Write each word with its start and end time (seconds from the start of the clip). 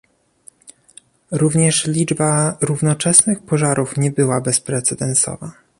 Również 1.31 1.85
liczba 1.87 2.57
równoczesnych 2.61 3.43
pożarów 3.43 3.97
nie 3.97 4.11
była 4.11 4.41
bezprecedensowa 4.41 5.51